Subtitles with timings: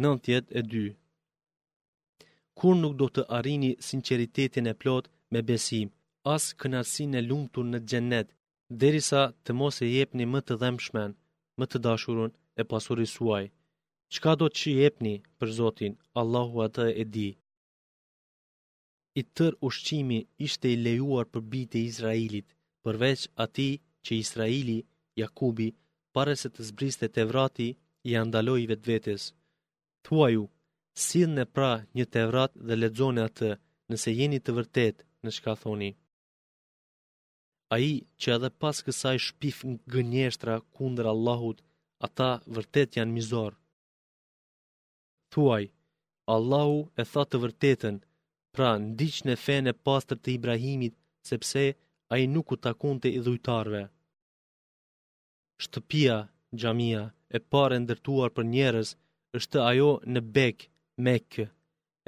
[0.00, 0.92] 92
[2.60, 5.88] Kur nuk do të arini sinceritetin e plot me besim,
[6.34, 8.28] as kënarsin e lungtur në gjennet,
[8.82, 11.10] derisa të mos e jepni më të dhemshmen,
[11.58, 13.44] më të dashurun e pasurisuaj.
[14.14, 17.30] Qka do të që jepni për Zotin, Allahu atë e di.
[19.20, 22.48] I tër ushqimi ishte i lejuar për bitë e Izraelit,
[22.84, 23.68] përveç ati
[24.04, 24.78] që Izraeli,
[25.22, 25.68] Jakubi,
[26.14, 27.68] pare se të zbriste të vrati,
[28.08, 29.30] i andaloj vetë vetës
[30.06, 30.44] tuaju,
[31.04, 31.68] sidhë në pra
[31.98, 33.50] një të evrat dhe ledzone atë,
[33.90, 35.90] nëse jeni të vërtet në shka thoni.
[37.74, 41.58] A i që edhe pas kësaj shpif në gënjeshtra kundër Allahut,
[42.08, 43.52] ata vërtet janë mizor.
[45.34, 45.64] Tuaj,
[46.34, 47.96] Allahu e tha të vërtetën,
[48.54, 50.94] pra ndiq në fene pastër të Ibrahimit,
[51.30, 51.64] sepse
[52.12, 53.82] a i nuk u takon të idhujtarve.
[55.64, 56.16] Shtëpia,
[56.60, 57.02] gjamia,
[57.36, 58.90] e pare ndërtuar për njerës,
[59.36, 60.58] është ajo në bek
[61.04, 61.44] me kë,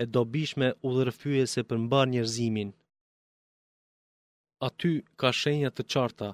[0.03, 2.71] e dobishme u dhe se për mbar njerëzimin.
[4.69, 6.29] Aty ka shenja të qarta,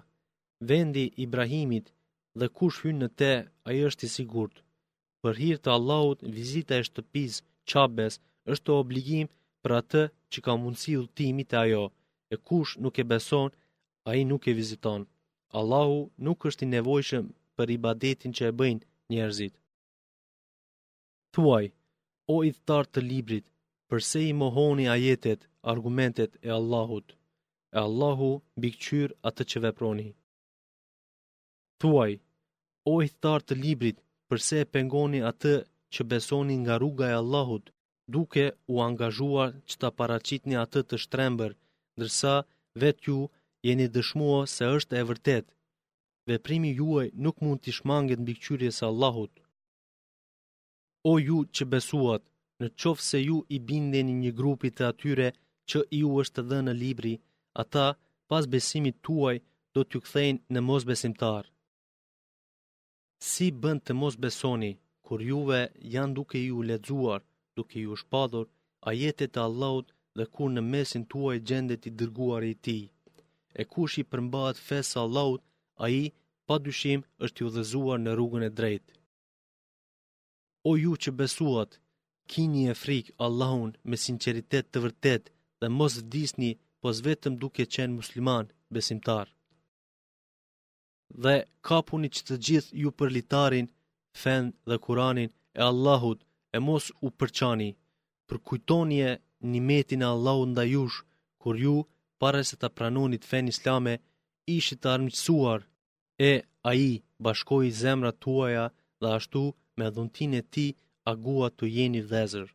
[0.71, 1.87] vendi Ibrahimit
[2.39, 3.33] dhe kush hynë në te,
[3.69, 4.57] ajo është i sigurt.
[5.23, 7.33] Për hirë të Allahut, vizita e shtëpiz,
[7.71, 8.13] qabes,
[8.53, 9.27] është të obligim
[9.63, 10.03] për atë
[10.33, 11.05] që ka mundësi u
[11.43, 11.85] e ajo,
[12.35, 13.51] e kush nuk e beson,
[14.09, 15.03] a i nuk e viziton.
[15.59, 17.25] Allahu nuk është i nevojshëm
[17.57, 19.55] për ibadetin që e bëjnë njerëzit.
[21.35, 21.65] Thuaj,
[22.35, 23.47] o i thtarë të librit,
[23.93, 25.41] përse i mohoni ajetet,
[25.73, 27.09] argumentet e Allahut,
[27.77, 28.29] e Allahu
[28.65, 30.07] bikqyr atë që veproni.
[31.81, 32.13] Thuaj,
[32.93, 35.55] o i thtarë të librit, përse e pengoni atë
[35.95, 37.65] që besoni nga rruga e Allahut,
[38.17, 41.53] duke u angazhuar që ta paracitni atë të shtrembër,
[41.97, 42.37] ndërsa
[42.83, 43.19] vet ju
[43.67, 45.47] jeni dëshmua se është e vërtet.
[46.31, 49.35] Veprimi juaj nuk mund të shmanget në bikqyrje së Allahut
[51.11, 52.23] o ju që besuat,
[52.61, 55.29] në qofë se ju i bindeni një grupit të atyre
[55.71, 57.15] që i u është të dhe në libri,
[57.63, 57.87] ata,
[58.31, 59.37] pas besimit tuaj,
[59.75, 61.43] do t'ju kthejnë në mos besimtar.
[63.31, 64.73] Si bënd të mos besoni,
[65.07, 65.61] kur juve
[65.95, 67.21] janë duke ju ledzuar,
[67.57, 68.47] duke ju shpadhur,
[68.89, 72.81] a jetet të allaut dhe kur në mesin tuaj gjendet i dërguar i ti.
[73.61, 75.41] E kush i përmbat fesa allaut,
[75.83, 76.05] a i,
[76.47, 78.93] pa dyshim, është ju dhezuar në rrugën e drejtë
[80.69, 81.71] o ju që besuat,
[82.31, 85.25] kini e frikë Allahun me sinceritet të vërtet
[85.61, 89.27] dhe mos disni pos vetëm duke qenë musliman besimtar.
[91.23, 91.35] Dhe
[91.67, 93.67] kapuni që të gjithë ju për litarin,
[94.23, 96.21] fen dhe kuranin e Allahut
[96.57, 97.71] e mos u përçani,
[98.29, 99.11] për kujtonje
[99.51, 100.99] një metin e Allahut nda jush,
[101.43, 101.77] kur ju,
[102.21, 103.95] pare se të pranonit fen islame,
[104.57, 105.61] ishit të armësuar
[106.31, 106.33] e
[106.71, 106.93] aji
[107.25, 108.65] bashkoj zemra tuaja
[109.01, 109.45] dhe ashtu
[109.79, 110.67] me dhuntin e ti
[111.13, 112.49] agua të jeni vëzër.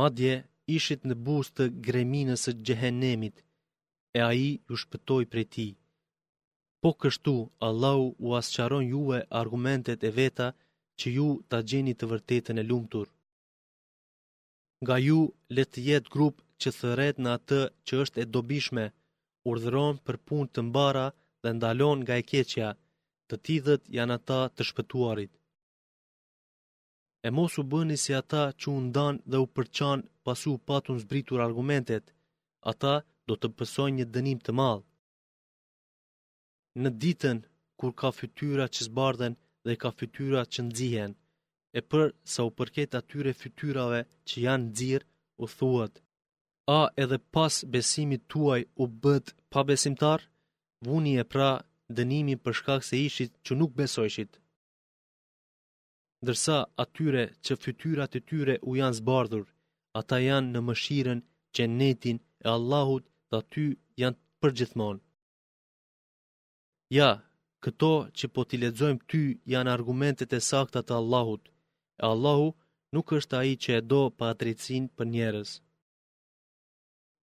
[0.00, 0.32] Madje
[0.78, 3.36] ishit në bus të greminës e gjehenemit,
[4.18, 5.68] e aji ju shpëtoj prej ti.
[6.82, 7.34] Po kështu,
[7.68, 10.48] Allahu u asëqaron juve argumentet e veta
[10.98, 13.08] që ju të gjeni të vërtetën e lumëtur.
[14.82, 15.18] Nga ju
[15.56, 18.84] letë jetë grup që thëret në atë që është e dobishme,
[19.50, 21.06] urdhëron për punë të mbara
[21.42, 22.68] dhe ndalon nga e keqja,
[23.28, 25.32] të tithët janë ata të shpëtuarit
[27.26, 31.38] e mos u bëni si ata që u ndan dhe u përçan pasu patun zbritur
[31.48, 32.04] argumentet,
[32.70, 32.94] ata
[33.28, 34.84] do të pësojnë një dënim të madh.
[36.82, 37.38] Në ditën
[37.78, 41.12] kur ka fytyra që zbardhen dhe ka fytyra që nxihen,
[41.78, 45.02] e për sa u përket atyre fytyrave që janë nxirr,
[45.42, 45.92] u thuat:
[46.78, 50.20] A edhe pas besimit tuaj u bët pa besimtar?
[50.86, 51.50] Vuni e pra
[51.96, 54.32] dënimi për shkak se ishit që nuk besoishit
[56.24, 56.54] ndërsa
[56.84, 59.46] atyre që fytyrat e tyre u janë zbardhur,
[60.00, 61.20] ata janë në mëshiren
[61.54, 62.16] që netin
[62.46, 63.64] e Allahut dhe aty
[64.02, 64.96] janë përgjithmon.
[66.98, 67.10] Ja,
[67.64, 69.22] këto që po t'i ledzojmë ty
[69.52, 71.44] janë argumentet e sakta të Allahut,
[72.02, 72.48] e Allahu
[72.94, 74.28] nuk është aji që e do pa
[74.96, 75.50] për njerës.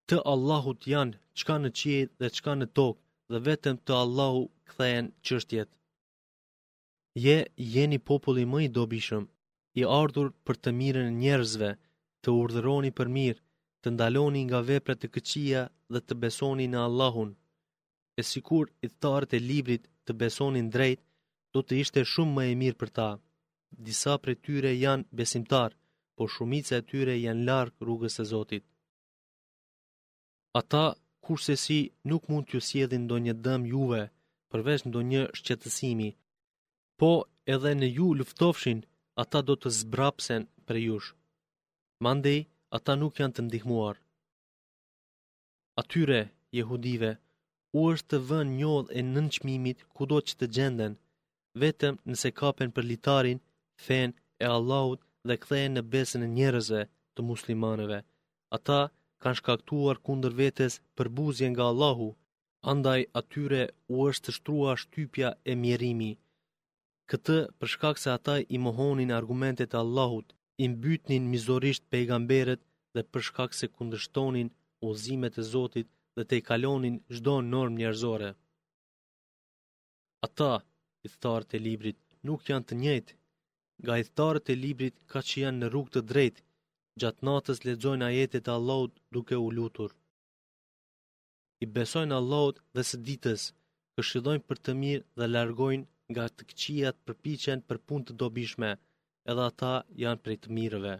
[0.10, 5.07] Të Allahut janë qka në qie dhe qka në tokë dhe vetëm të Allahu këthejen
[5.25, 5.69] qështjet
[7.25, 7.38] je
[7.74, 9.25] jeni populli më i dobishëm,
[9.80, 11.69] i ardhur për të mirën njerëzve,
[12.24, 13.42] të urdhëroni për mirë,
[13.81, 15.62] të ndaloni nga veprat të këqija
[15.94, 17.31] dhe të besoni në Allahun.
[18.19, 21.00] E sikur i thtarët e librit të besoni në drejt,
[21.54, 23.10] do të ishte shumë më e mirë për ta.
[23.88, 25.72] Disa për tyre janë besimtar,
[26.16, 28.63] po shumica e tyre janë larkë rrugës e Zotit.
[30.62, 30.86] Ata,
[31.25, 31.80] kurse si,
[32.10, 34.04] nuk mund t'ju sjedhin do një dëm juve,
[34.52, 36.10] përveç në do një shqetësimi,
[37.00, 37.10] po
[37.54, 38.80] edhe në ju luftofshin,
[39.24, 41.10] ata do të zbrapsen për jush.
[42.06, 42.40] Mandej,
[42.78, 43.96] ata nuk janë të ndihmuar.
[45.82, 46.22] Atyre,
[46.58, 47.12] jehudive,
[47.78, 50.94] u është të vën njodh e nënqmimit ku do që të gjenden,
[51.62, 53.40] vetëm nëse kapen për litarin,
[53.86, 54.10] fen
[54.44, 56.82] e Allahut dhe kthehen në besën e njerëzve
[57.14, 58.00] të muslimaneve.
[58.58, 58.80] Ata
[59.22, 62.10] kanë shkaktuar kundër vetes për buzjen nga Allahu,
[62.72, 63.62] andaj atyre
[63.94, 66.12] u është të shtrua shtypja e mjerimi,
[67.12, 70.27] këtë për shkak se ata i mohonin argumentet e Allahut,
[70.63, 72.62] i mbytnin mizorisht pejgamberët
[72.95, 74.50] dhe për shkak se kundështonin
[74.88, 78.31] udhëzimet e Zotit dhe te i kalonin çdo norm njerëzore.
[80.27, 80.54] Ata,
[81.01, 83.13] thitarët e librit, nuk janë të njëjtë.
[83.81, 86.42] Nga thitarët e librit ka që janë në rrugë të drejtë,
[87.00, 89.92] gjatë natës lexojnë ajetet e Allahut duke u lutur.
[91.65, 93.44] I besojnë Allahut dhe së ditës,
[93.98, 98.69] këshillojnë për të mirë dhe largojnë nga të këqijat përpichen për pun të dobishme,
[99.31, 99.71] edhe ata
[100.04, 100.94] janë prej të mirëve.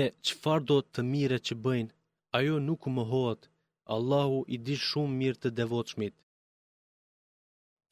[0.00, 1.94] E, qëfar do të mire që bëjnë,
[2.38, 3.46] ajo nuk më hotë,
[3.94, 6.14] Allahu i di shumë mirë të devotshmit.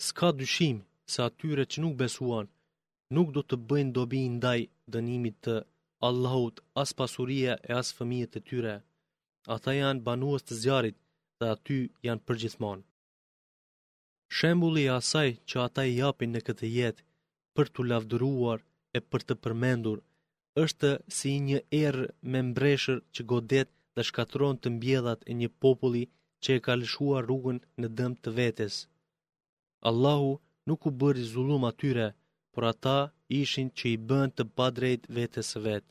[0.07, 0.77] Ska dyshim
[1.13, 2.47] se atyre që nuk besuan,
[3.15, 4.61] nuk do të bëjnë dobi ndaj
[4.95, 5.55] dënimit të
[6.09, 8.75] Allahut as pasurie e as fëmijët e tyre.
[9.55, 10.97] Ata janë banuës të zjarit
[11.39, 11.79] dhe aty
[12.09, 12.83] janë përgjithmonë.
[14.37, 17.05] Shembuli i asaj që ata i japin në këtë jetë
[17.59, 18.65] për tu lavdëruar
[18.99, 20.01] e për të përmendur
[20.63, 26.03] është si një erë me mbreshër që godet dhe shkatron të mbjellat e një populli
[26.43, 28.75] që e ka lëshuar rrugën në dëm të vetes.
[29.91, 30.33] Allahu
[30.71, 32.09] nuk u bëri zullum atyre,
[32.53, 32.99] por ata
[33.43, 35.85] ishin që i bën të padrejt vetes së vet.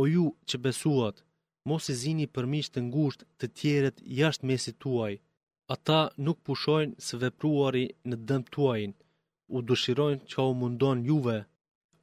[0.00, 1.16] O ju që besuat,
[1.68, 5.14] mos i zini përmiqtë të ngushtë të tjerët jashtë mesit tuaj,
[5.74, 8.96] ata nuk pushojnë së vepruari në dëmtuajnë,
[9.54, 11.36] u dëshirojnë që u mundon juve,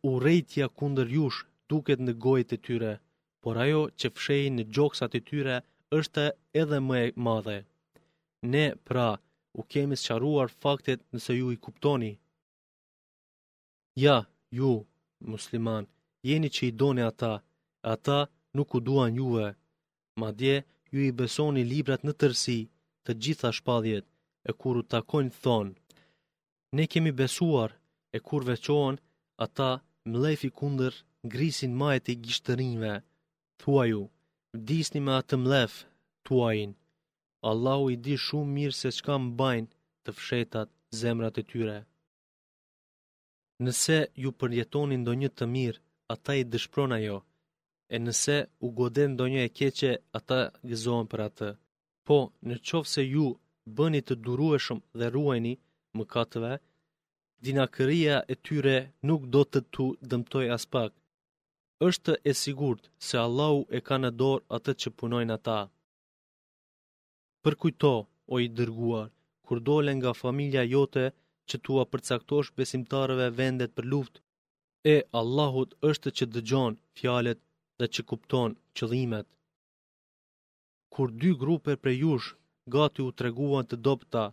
[0.10, 1.40] u rejtja kunder jush
[1.72, 2.94] duket në gojt e tyre,
[3.44, 5.58] por ajo që fshejnë në gjoksat e tyre
[6.00, 6.25] është
[6.62, 7.58] edhe më e madhe.
[8.54, 9.10] Ne, pra,
[9.60, 12.13] u kemi qaruar faktet nëse ju i kuptoni.
[14.06, 14.18] Ja,
[14.60, 14.72] ju,
[15.31, 15.84] musliman,
[16.30, 17.34] jeni që i doni ata,
[17.94, 18.20] ata
[18.56, 19.48] nuk u duan juve,
[20.20, 20.56] ma dje,
[20.92, 22.60] ju i besoni librat në tërsi,
[23.07, 24.06] të gjitha shpadhjet
[24.50, 25.74] e kuru takojnë thonë,
[26.77, 27.71] ne kemi besuar
[28.15, 28.95] e kur veqohen
[29.45, 29.69] ata
[30.13, 30.94] mlefi kunder
[31.33, 32.94] grisin majet i gjishtërinve,
[33.62, 34.04] thuaju,
[34.68, 35.74] disni me atë mlef,
[36.25, 36.71] thuajin,
[37.50, 39.69] Allahu i di shumë mirë se qka mbajnë
[40.03, 40.69] të fshetat
[41.01, 41.77] zemrat e tyre.
[43.65, 45.80] Nëse ju përjetoni ndonjë të mirë,
[46.13, 47.18] ata i dëshprona jo,
[47.94, 50.39] e nëse u godin ndonjë e keqe, ata
[50.69, 51.50] gëzohen për atë.
[52.07, 52.18] Po,
[52.48, 53.24] në qovë se ju
[53.77, 55.51] bëni të durueshëm dhe ruajni
[55.98, 56.51] më katëve,
[57.48, 58.75] dinakëria e tyre
[59.09, 60.92] nuk do të tu dëmtoj as pak.
[61.88, 65.59] Êshtë e sigurt se Allahu e ka në dorë atë që punojnë ata.
[67.44, 67.92] Përkujto,
[68.33, 69.12] o i dërguar,
[69.45, 71.06] kur dole nga familja jote
[71.50, 74.15] që tua përcaktosh besimtarëve vendet për luft,
[74.94, 77.39] e Allahut është që dëgjon fjalet
[77.80, 79.27] dhe që kupton qëllimet
[80.94, 82.28] kur dy grupe për jush
[82.75, 84.24] gati u treguan të dopta,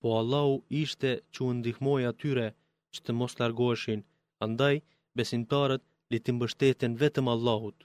[0.00, 2.46] po Allahu ishte që u ndihmoj atyre
[2.94, 4.00] që të mos largoheshin,
[4.46, 4.76] andaj
[5.18, 5.82] besimtarët
[6.12, 7.78] li të mbështeten vetëm Allahut.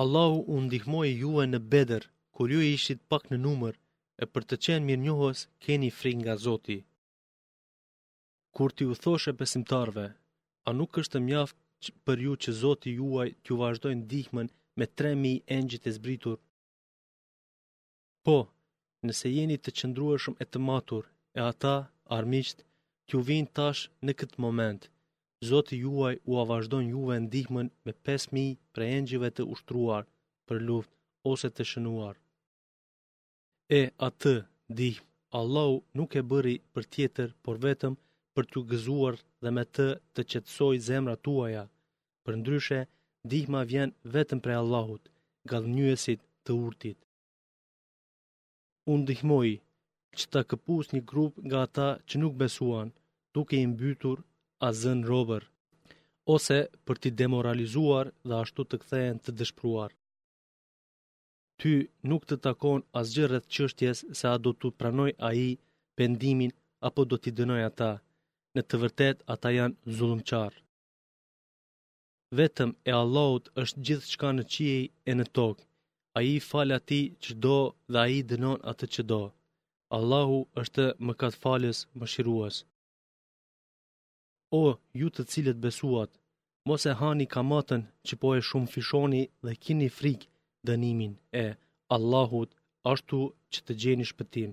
[0.00, 2.02] Allahu u ndihmoj juve në beder,
[2.34, 3.74] kur ju ishit pak në numër,
[4.22, 6.78] e për të qenë mirë njohës, keni fri nga Zoti.
[8.56, 10.06] Kur ti u thoshe besimtarve,
[10.68, 14.48] a nuk është mjaft për ju që Zoti juaj t'ju vazhdojnë dihmën
[14.78, 16.36] me 3000 engjë të zbritur.
[18.28, 18.36] Po,
[19.08, 21.04] nëse jeni të qëndrueshëm e të matur,
[21.38, 21.72] e ata
[22.16, 22.62] armiqt
[23.10, 24.86] që vinë tash në këtë moment,
[25.50, 30.02] Zoti juaj u avazdon juve ndihmën me 5000 për engjive të ushtruar
[30.48, 30.98] për luftë
[31.30, 32.16] ose të shënuar.
[33.78, 34.34] E atë
[34.80, 34.90] di
[35.40, 37.96] Allahu nuk e bëri për tjetër, por vetëm
[38.34, 41.64] për t'ju gëzuar dhe me të të qetësoj zemrat tuaja.
[42.24, 42.80] Përndryshe,
[43.28, 45.08] dihma vjen vetëm prej Allahut,
[45.52, 46.98] gallënjuesit të urtit.
[48.92, 49.48] Unë dihmoj
[50.20, 52.92] që të këpus një grup nga ata që nuk besuan,
[53.34, 54.18] duke i mbytur
[54.66, 55.44] a zën robër,
[56.36, 59.90] ose për t'i demoralizuar dhe ashtu të kthehen të dëshpruar.
[61.60, 61.72] Ty
[62.08, 65.42] nuk të takon asgjë rreth çështjes se a do t'u pranoj ai
[65.96, 66.52] pendimin
[66.88, 67.92] apo do t'i dënoj ata.
[68.54, 70.58] Në të vërtet, ata janë zullumqarë
[72.38, 75.64] vetëm e Allahut është gjithë qka në qiej e në tokë.
[76.18, 77.56] A i falë ati që do
[77.92, 79.20] dhe a i dënon atë që do.
[79.98, 82.54] Allahu është më katë falës më shiruas.
[84.62, 84.62] O,
[85.00, 86.10] ju të cilët besuat,
[86.68, 90.30] mos e hani kamatën që po e shumë fishoni dhe kini frikë
[90.68, 91.12] dënimin
[91.44, 91.46] e
[91.96, 92.50] Allahut
[92.92, 93.20] ashtu
[93.52, 94.50] që të gjeni shpëtim.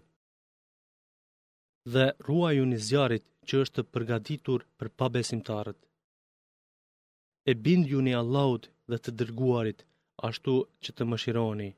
[1.93, 5.79] Dhe ruaj unë zjarit që është përgatitur për pabesimtarët
[7.50, 9.80] e bindë ju një Allahut dhe të dërguarit,
[10.30, 11.70] ashtu që të mëshironi.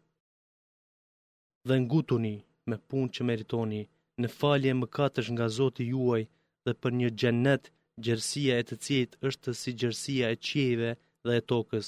[1.67, 2.35] Dhe ngutuni
[2.69, 3.81] me pun që meritoni,
[4.21, 6.23] në falje më katësh nga Zoti juaj
[6.65, 7.63] dhe për një gjennet,
[8.05, 10.89] gjersia e të cjetë është si gjersia e qieve
[11.25, 11.87] dhe e tokës,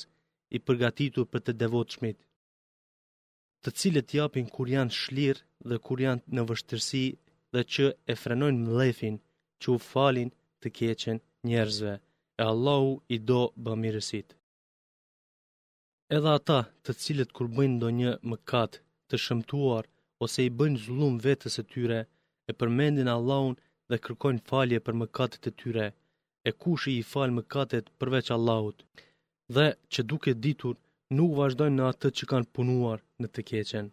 [0.55, 2.17] i përgatitu për të devot shmit.
[3.63, 7.03] Të cilët japin kur janë shlirë dhe kur janë në vështërsi
[7.53, 9.15] dhe që e frenojnë mlefin
[9.61, 10.29] që u falin
[10.61, 11.17] të keqen
[11.50, 11.93] njerëzve
[12.39, 14.27] e Allahu i do bëmiresit.
[16.17, 18.71] Edhe ata të cilët kur bëjnë do një mëkat
[19.09, 19.85] të shëmtuar
[20.25, 22.00] ose i bëjnë zullum vetës e tyre,
[22.50, 23.55] e përmendin Allahun
[23.89, 25.88] dhe kërkojnë falje për mëkatet e tyre,
[26.50, 28.77] e kush i i falë mëkatet përveç Allahut,
[29.55, 30.75] dhe që duke ditur
[31.17, 33.88] nuk vazhdojnë në atë që kanë punuar në të keqen.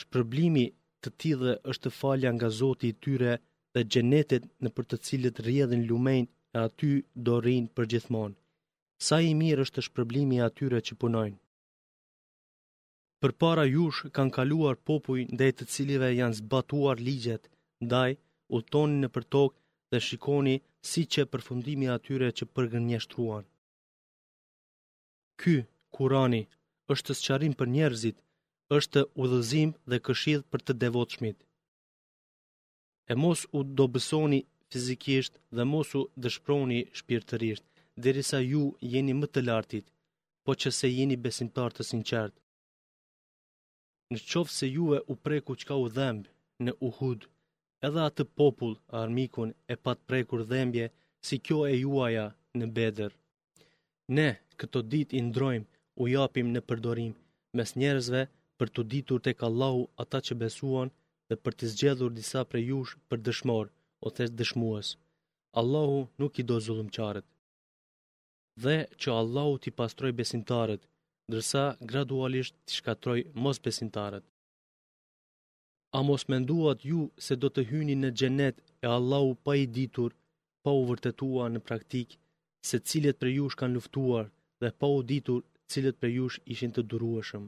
[0.00, 0.66] Shpërblimi
[1.04, 3.32] të tillë është falja nga Zoti i tyre
[3.74, 6.90] dhe xhenetet në për të cilët rrjedhin lumejnë e aty
[7.24, 8.36] do rrinë për gjithmonë.
[9.08, 11.38] Sa i mirë është shpërblimi e atyre që punojnë.
[13.22, 17.48] Për para jush kanë kaluar popuj ndaj të cilive janë zbatuar ligjet,
[17.86, 18.10] ndaj
[18.56, 19.58] u toni në për tokë
[19.92, 20.56] dhe shikoni
[20.90, 23.44] si që përfundimi atyre që përgënjeshtruan.
[25.40, 25.56] Ky,
[25.96, 26.42] kurani,
[26.92, 28.18] është të sqarim për njerëzit,
[28.78, 31.38] është udhëzim dhe këshidh për të devotshmit.
[33.10, 33.60] E mos u
[33.94, 34.40] bësoni
[34.74, 37.64] fizikisht dhe mosu dëshproni shpirtërisht,
[38.04, 38.62] derisa ju
[38.92, 39.86] jeni më të lartit,
[40.44, 42.34] po që se jeni besimtar të sinqert.
[44.12, 46.28] Në qovë se juve u preku qka u dhembë
[46.64, 47.20] në uhud,
[47.86, 50.86] edhe atë popull armikun e pat prekur dhembje
[51.26, 52.26] si kjo e juaja
[52.58, 53.12] në bedër.
[54.16, 55.68] Ne këto dit i ndrojmë,
[56.02, 57.12] u japim në përdorim,
[57.56, 58.22] mes njerëzve
[58.58, 60.88] për të ditur të kallahu ata që besuan
[61.28, 63.70] dhe për të zgjedhur disa prej jush për dëshmorë,
[64.06, 64.88] o thes dëshmues.
[65.60, 66.56] Allahu nuk i do
[66.96, 67.26] qaret,
[68.64, 70.82] Dhe që Allahu t'i pastroj besimtarët,
[71.28, 74.24] ndërsa gradualisht t'i shkatroj mos besintaret.
[75.98, 80.10] A mos menduat ju se do të hyni në gjenet e Allahu pa i ditur,
[80.62, 82.08] pa u vërtetua në praktik,
[82.68, 84.24] se cilet për jush kanë luftuar
[84.60, 85.40] dhe pa u ditur
[85.70, 87.44] cilet për jush ishin të durueshëm.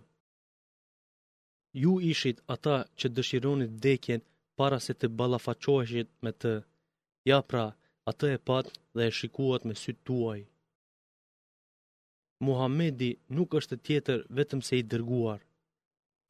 [1.82, 4.20] Ju ishit ata që dëshironit dekjen
[4.58, 6.52] para se të balafaqoheshit me të.
[7.30, 7.64] Ja pra,
[8.10, 10.40] atë e pat dhe e shikuat me sytë tuaj.
[12.46, 15.40] Muhammedi nuk është tjetër vetëm se i dërguar.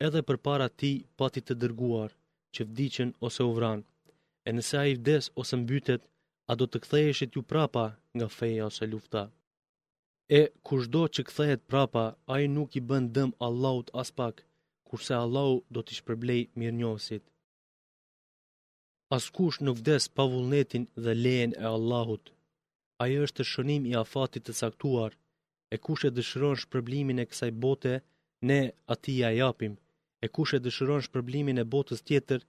[0.07, 2.11] Edhe për para ti pati të dërguar,
[2.55, 3.81] që vdicin ose u vran.
[4.47, 6.03] E nëse a i vdes ose mbytet,
[6.51, 7.85] a do të ktheheshit ju prapa
[8.17, 9.23] nga feja ose lufta.
[10.39, 14.37] E kushdo që kthehet prapa, ai nuk i bën dëm Allahut aspak,
[14.89, 17.25] kurse Allahu do t'i shpërblej njësit
[19.15, 22.25] as kush nuk des pa vullnetin dhe lejen e Allahut.
[23.05, 25.13] Ajo është të shënim i afatit të saktuar,
[25.75, 27.93] e kush e dëshëron shpërblimin e kësaj bote,
[28.49, 28.59] ne
[28.95, 29.75] ati ja japim,
[30.25, 32.41] e kush e dëshëron shpërblimin e botës tjetër,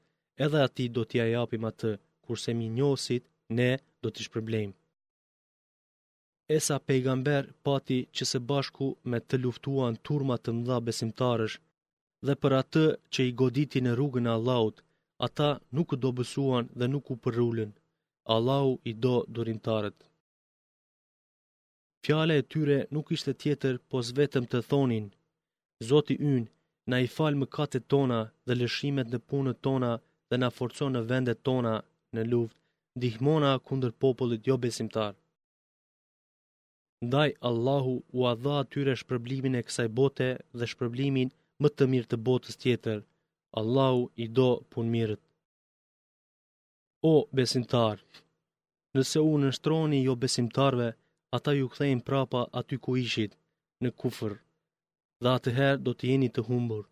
[0.46, 1.91] edhe ati do t'ja japim atë,
[2.25, 3.24] kurse mi njësit,
[3.58, 3.70] ne
[4.01, 4.72] do t'i shpërblejm.
[6.58, 11.58] Esa pejgamber pati që se bashku me të luftuan turmat të mdha besimtarësh,
[12.25, 14.75] dhe për atë që i goditi në rrugën e Allahut,
[15.25, 17.72] ata nuk u dobësuan dhe nuk u përrullin.
[18.36, 19.98] Allahu i do durimtarët.
[22.03, 25.06] Fjale e tyre nuk ishte tjetër pos vetëm të thonin,
[25.89, 26.44] Zoti yn,
[26.89, 29.92] na i falë më kate tona dhe lëshimet në punët tona
[30.30, 31.74] dhe na forcon në vendet tona
[32.15, 32.56] në luft,
[33.01, 35.13] dihmona kundër popullit jo besimtar.
[37.08, 40.27] Ndaj Allahu u adha atyre shpërblimin e kësaj bote
[40.58, 41.30] dhe shpërblimin
[41.62, 43.00] më të mirë të botës tjetër,
[43.60, 45.22] Allahu i do punë mirët.
[47.12, 48.00] O besimtar,
[48.98, 50.88] nëse u në shtroni jo besimtarve,
[51.38, 53.38] ata ju kthejnë prapa aty ku ishit
[53.84, 54.34] në kufër,
[55.24, 56.84] dhe atëherë do të jeni të humbur.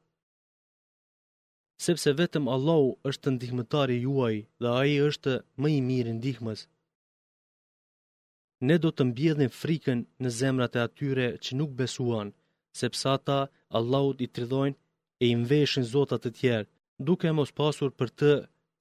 [1.86, 6.62] Sepse vetëm Allahu është të ndihmetari juaj dhe aji është më i mirë ndihmës.
[8.68, 12.30] Ne do të mbjedhin frikën në zemrat e atyre që nuk besuan,
[12.84, 13.39] sepse ata
[13.80, 14.80] Allahut i tridojnë
[15.21, 16.69] e i mveshin zotat të tjerë,
[17.07, 18.31] duke mos pasur për të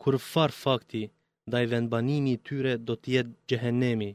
[0.03, 1.03] kur far fakti
[1.53, 4.11] da i vendbanimi i tyre do tjetë gjehenemi,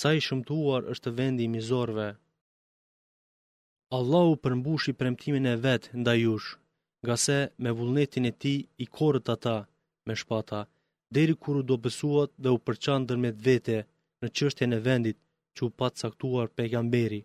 [0.00, 2.08] sa i shumtuar është vendi i mizorve.
[3.98, 6.48] Allahu përmbush i premtimin e vetë nda jush,
[7.04, 9.56] nga se me vullnetin e ti i korët ata
[10.06, 10.60] me shpata,
[11.14, 13.78] deri kur do besuat dhe u përçan dërmet vete
[14.22, 15.18] në qështje në vendit
[15.54, 17.20] që u patë saktuar pejgamberi,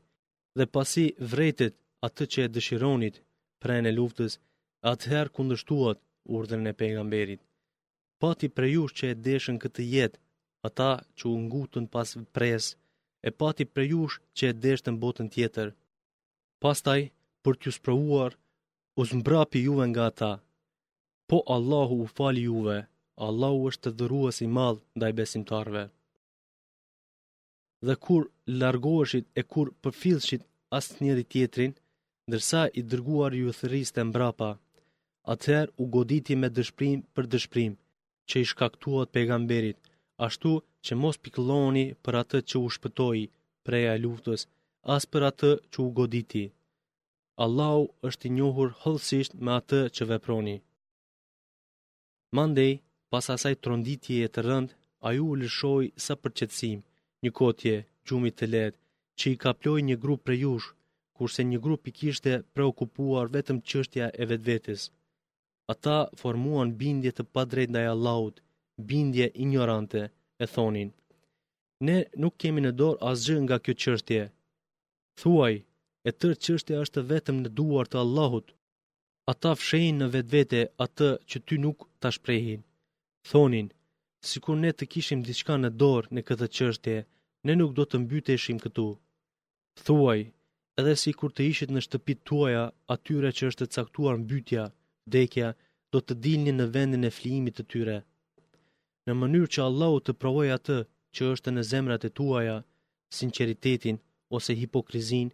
[0.57, 1.73] dhe pasi vretit
[2.07, 3.15] atë që e dëshironit
[3.73, 4.33] e luftës,
[4.93, 5.97] atëherë kundështuat
[6.37, 7.41] urdhën e pejgamberit.
[8.21, 10.19] Pati prejush që e deshën këtë jetë,
[10.69, 12.65] ata që u ngutën pas pres,
[13.23, 15.67] e pati prejush që e deshën botën tjetër.
[16.63, 17.01] Pastaj,
[17.43, 18.31] për t'ju sprovuar,
[18.99, 20.33] u zmbrapi juve nga ata.
[21.29, 22.77] Po Allahu u fali juve,
[23.27, 25.83] Allahu është të dhëruas i madh ndaj besimtarve.
[27.85, 28.23] Dhe kur
[28.61, 30.43] largoheshit e kur përfillshit
[30.77, 31.73] asnjëri tjetrin,
[32.31, 34.49] ndërsa i dërguar ju thëriste mbrapa,
[35.33, 37.73] atëherë u goditi me dëshprim për dëshprim,
[38.29, 39.77] që i shkaktuat pejgamberit,
[40.27, 40.51] ashtu
[40.85, 43.21] që mos pikloni për atë që u shpëtoi
[43.65, 44.41] preja luftës,
[44.95, 46.43] as për atë që u goditi.
[47.45, 50.57] Allahu është i njohur hëllësisht me atë që veproni.
[52.37, 52.73] Mandej,
[53.11, 54.69] pas asaj tronditje e të rënd,
[55.05, 56.79] a ju u lëshoj sa përqetsim,
[57.23, 57.75] një kotje,
[58.07, 58.79] gjumit të letë,
[59.19, 60.67] që i kaploj një grup për jush,
[61.17, 64.81] kurse një grup i kishte preokupuar vetëm qështja e vetëvetis.
[65.73, 68.35] Ata formuan bindje të padrejt ndaj Allahut,
[68.89, 70.01] bindje ignorante,
[70.43, 70.89] e thonin.
[71.87, 74.23] Ne nuk kemi në dorë asgjë nga kjo qështje.
[75.19, 75.55] Thuaj,
[76.07, 78.47] e tërë qështje është vetëm në duar të Allahut.
[79.31, 82.61] Ata fshejnë në vetëvete atë që ty nuk të shprehin.
[83.29, 83.67] Thonin,
[84.27, 86.97] si kur ne të kishim diçka në dorë në këtë qështje,
[87.45, 88.87] ne nuk do të mbyteshim këtu.
[89.85, 90.19] Thuaj,
[90.79, 92.63] edhe si kur të ishit në shtëpit tuaja,
[92.95, 94.63] atyre që është të caktuar në bytja,
[95.15, 95.51] dekja,
[95.93, 97.97] do të dilni në vendin e flimit të tyre.
[99.07, 100.77] Në mënyrë që Allahu të provoj atë
[101.15, 102.57] që është në zemrat e tuaja,
[103.19, 104.01] sinceritetin
[104.37, 105.31] ose hipokrizin,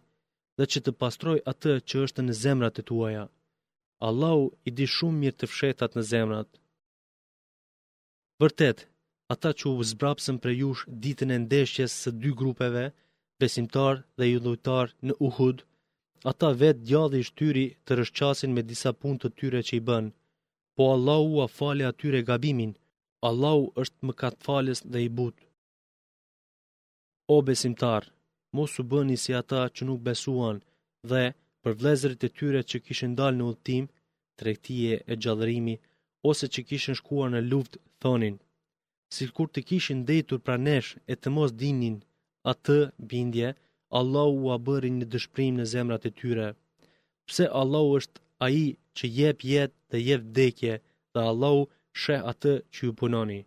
[0.58, 3.24] dhe që të pastroj atë që është në zemrat e tuaja.
[4.08, 6.50] Allahu i di shumë mirë të fshetat në zemrat.
[8.42, 8.86] Vërtet,
[9.34, 12.84] ata që u zbrapsën për jush ditën e ndeshjes së dy grupeve,
[13.42, 15.58] besimtar dhe ju lutar në Uhud,
[16.30, 20.04] ata vet djadhi shtyri të rrshqasin me disa punë të tyre që i bën.
[20.76, 22.72] Po Allahu u falë atyre gabimin.
[23.28, 25.36] Allahu është më katë falës dhe i but.
[27.34, 28.02] O besimtar,
[28.56, 30.56] mos u bëni si ata që nuk besuan
[31.10, 31.24] dhe
[31.62, 33.84] për vlezërit e tyre që kishin dalë në udhtim,
[34.38, 35.74] trektije e gjallërimi
[36.30, 38.36] ose që kishin shkuar në luftë, thonin,
[39.16, 41.96] sikur të kishin ndëitur pranësh e të mos dinin
[42.50, 42.76] atë
[43.10, 43.52] bindje,
[43.98, 46.48] Allahu u a bëri një dëshpërim në zemrat e tyre.
[47.28, 48.60] Pse Allahu është ai
[48.96, 50.74] që jep jetë dhe jep vdekje,
[51.12, 51.62] dhe Allahu
[52.00, 53.40] sheh atë që ju punoni.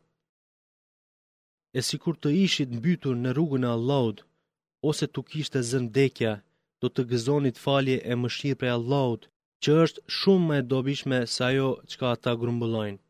[1.77, 4.17] E si kur të ishit mbytur në rrugën e Allahut,
[4.89, 6.31] ose të kishtë zën dekja,
[6.81, 9.23] do të gëzonit falje e mëshirë prej Allahut,
[9.63, 13.01] që është shumë më dobishme se ajo që ka ata grumbullojnë.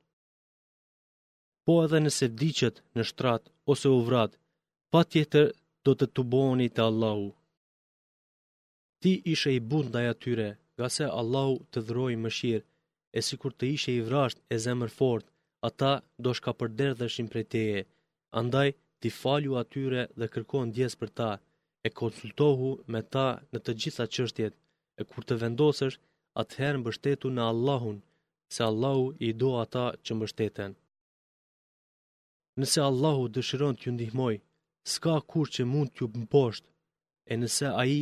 [1.65, 4.32] Po edhe nëse diqet në shtrat ose u vrat,
[4.91, 5.45] pa tjetër
[5.86, 7.28] do të të boni të Allahu.
[9.02, 12.65] Ti ishe i bundaj atyre, nga se Allahu të dhrojë mëshirë,
[13.17, 15.26] e si kur të ishe i vrasht e zemër fort,
[15.69, 15.91] ata
[16.24, 17.82] do shka përderdhëshin për teje,
[18.39, 18.69] andaj
[19.00, 21.32] ti falju atyre dhe kërkon djes për ta,
[21.86, 24.54] e konsultohu me ta në të gjitha qështjet,
[25.00, 25.95] e kur të vendosësh,
[26.41, 27.98] atëherë mbështetu në Allahun,
[28.54, 30.71] se Allahu i do ata që mbështeten.
[32.60, 34.36] Nëse Allahu dëshiron të ju ndihmoj,
[34.93, 36.63] s'ka kur që mund t'ju mposht,
[37.32, 38.02] e nëse aji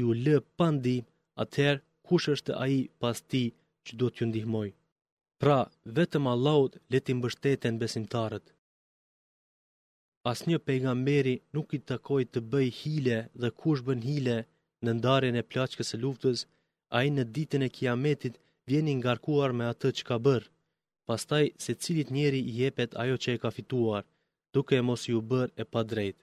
[0.00, 0.98] ju lë pandi,
[1.42, 3.44] atëherë kush është aji pas ti
[3.84, 4.68] që do t'ju ndihmoj.
[5.40, 5.58] Pra,
[5.96, 8.46] vetëm Allahut laud t'i mbështeten besimtarët.
[10.30, 14.36] As një pejgamberi nuk i takoj të bëj hile dhe kush bën hile
[14.84, 16.38] në ndarjen e plaçkës së luftës,
[16.98, 18.34] ai në ditën e Kiametit
[18.68, 20.48] vjen i ngarkuar me atë që ka bërë.
[21.08, 24.04] Pastaj secilit njeri i jepet ajo që e ka fituar
[24.56, 26.18] duke e mos ju bërë e pa drejt.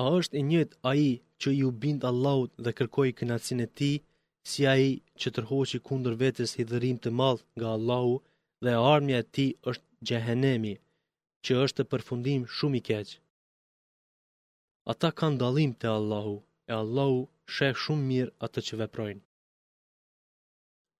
[0.00, 3.92] A është i njët a i që ju bindë Allahut dhe kërkoj kënacin e ti,
[4.50, 8.14] si a i që tërhoqi kundër vetës hidhërim të madhë nga Allahu
[8.64, 10.74] dhe armja e ti është gjehenemi,
[11.44, 13.16] që është të përfundim shumë i keqë.
[14.92, 16.36] Ata kanë dalim të Allahu,
[16.70, 17.20] e Allahu
[17.54, 19.22] sheh shumë mirë atë që veprojnë.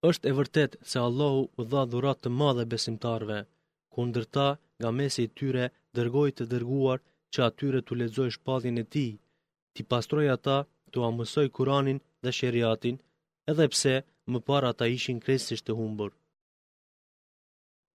[0.09, 3.37] është e vërtet se Allahu u dha dhurat të madhe besimtarve,
[3.93, 4.45] ku ndërta
[4.79, 5.65] nga mesi i tyre
[5.97, 6.99] dërgoj të dërguar
[7.33, 9.07] që atyre të lezoj shpadhin e ti,
[9.73, 10.57] ti pastroj ata
[10.91, 12.95] të amësoj kuranin dhe shëriatin,
[13.51, 13.95] edhe pse
[14.31, 16.11] më para ata ishin kresisht të humbër.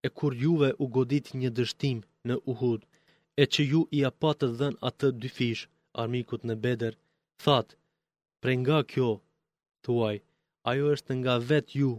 [0.07, 2.81] E kur juve u godit një dështim në uhud,
[3.43, 5.63] e që ju i apatë dhen atë dy fish,
[6.03, 6.95] armikut në beder,
[7.45, 7.75] thatë,
[8.43, 9.11] pre nga kjo,
[9.85, 10.17] tuaj,
[10.71, 11.91] ajo është nga vet ju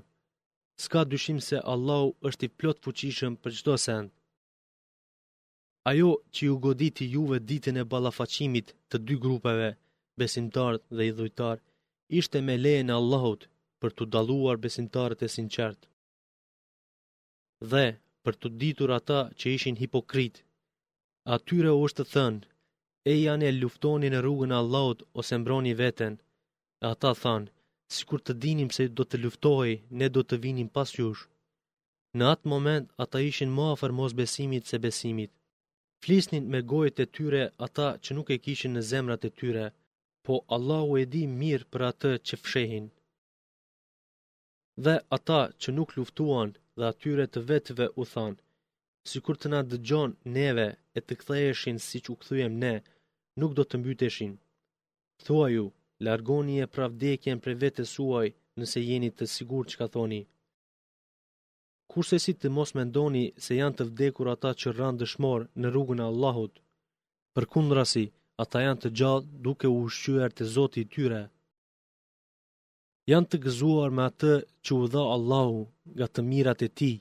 [0.84, 4.10] s'ka dyshim se Allahu është i plot fuqishëm për çdo send.
[5.92, 9.70] Ajo që ju goditi juve ditën e ballafaqimit të dy grupeve,
[10.22, 11.58] besimtarët dhe i dhujtar,
[12.20, 13.42] ishte me lejen e Allahut
[13.82, 15.88] për të dalluar besimtarët e sinqertë.
[17.72, 17.86] Dhe
[18.24, 20.36] për të ditur ata që ishin hipokrit,
[21.36, 22.44] atyre u është të thënë,
[23.12, 26.14] e janë e luftoni në rrugën Allahut ose mbroni veten,
[26.92, 27.48] ata thanë,
[27.94, 31.24] si kur të dinim se do të luftohi, ne do të vinim pas jush.
[32.18, 35.32] Në atë moment, ata ishin më afer mos besimit se besimit.
[36.04, 39.66] Flisnin me gojët e tyre ata që nuk e kishin në zemrat e tyre,
[40.26, 42.86] po Allahu e di mirë për atë që fshehin.
[44.86, 48.40] Dhe ata që nuk luftuan dhe atyre të vetëve u thanë,
[49.10, 52.74] si kur të na dëgjon neve e të ktheheshin si që u këthujem ne,
[53.40, 54.34] nuk do të mbyteshin.
[55.26, 55.66] Thua ju,
[56.06, 58.28] largoni e pravdekjen për vete suaj
[58.60, 60.22] nëse jeni të sigur që ka thoni.
[61.92, 66.02] Kurse si të mos mendoni se janë të vdekur ata që rranë dëshmor në rrugën
[66.04, 66.54] e Allahut,
[67.36, 68.06] për kundrasi,
[68.44, 71.22] ata janë të gjallë duke u shqyër të zoti tyre.
[73.12, 74.34] Janë të gëzuar me atë
[74.64, 75.60] që u dha Allahu
[75.98, 76.94] nga të mirat e ti,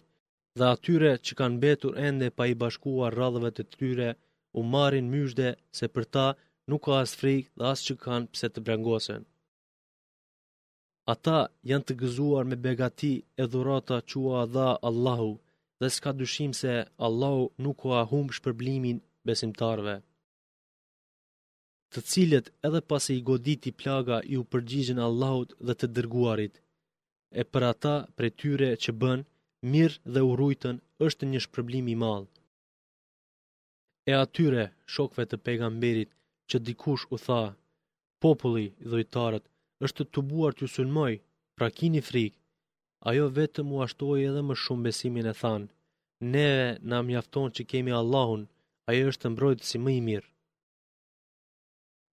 [0.59, 4.11] dhe atyre që kanë betur ende pa i bashkuar radhëve të tyre,
[4.59, 8.31] u marin myshde se për ta nështë nuk ka as frikë dhe as që kanë
[8.35, 9.23] pse të brengosen.
[11.13, 11.39] Ata
[11.71, 13.95] janë të gëzuar me begati e dhurata
[14.41, 15.31] a dha Allahu
[15.81, 16.73] dhe s'ka dyshim se
[17.07, 19.95] Allahu nuk ka humbë shpërblimin besimtarve.
[21.93, 26.55] Të cilët edhe pasi i goditi plaga i u përgjigjen Allahut dhe të dërguarit,
[27.41, 29.19] e për ata pre tyre që bën,
[29.73, 30.77] mirë dhe u rujtën
[31.07, 31.97] është një shpërblim i
[34.11, 36.11] E atyre, shokve të pegamberit,
[36.51, 37.41] që dikush u tha,
[38.25, 39.45] populli dhojtarët
[39.87, 41.15] është të buar të sulmoj,
[41.57, 42.35] pra kini frik,
[43.11, 45.63] ajo vetë mu ashtoj edhe më shumë besimin e than,
[46.33, 46.49] ne
[46.89, 48.43] në amjafton që kemi Allahun,
[48.91, 50.31] ajo është të mbrojtë si më i mirë.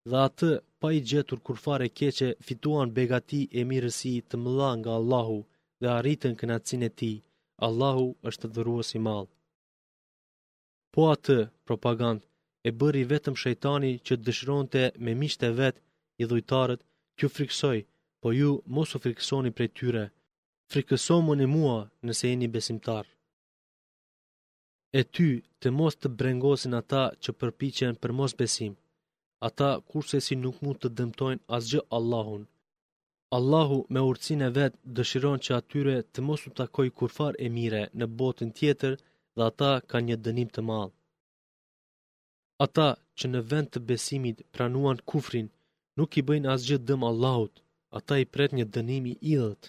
[0.09, 4.91] Dhe atë, pa i gjetur kur fare keqe, fituan begati e mirësi të mëla nga
[4.99, 5.39] Allahu
[5.81, 7.13] dhe arritën kënatësin e ti,
[7.67, 9.29] Allahu është të dhuruës i malë.
[10.93, 12.23] Po atë, propagandë,
[12.67, 15.75] e bëri vetëm shejtani që dëshironte me miqtë e vet
[16.21, 16.81] i dhujtarët
[17.15, 17.79] t'ju friksoj,
[18.21, 20.05] po ju mos u friksoni prej tyre.
[20.71, 23.05] Frikësomu në mua nëse jeni besimtar.
[24.99, 25.29] E ty
[25.61, 28.73] të mos të brengosin ata që përpichen për mos besim.
[29.47, 32.43] Ata kurse si nuk mund të dëmtojnë asgjë Allahun.
[33.37, 37.83] Allahu me urcine e vetë dëshiron që atyre të mos u takoj kurfar e mire
[37.99, 38.93] në botën tjetër
[39.35, 40.93] dhe ata ka një dënim të malë.
[42.63, 45.47] Ata që në vend të besimit pranuan kufrin,
[45.99, 47.57] nuk i bëjnë asgjë dëm Allahut,
[47.99, 49.67] ata i pret një dënimi idhët.